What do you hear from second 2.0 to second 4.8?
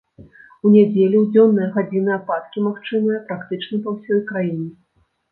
ападкі магчымыя практычна па ўсёй краіне.